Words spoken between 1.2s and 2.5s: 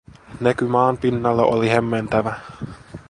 oli hämmentävä.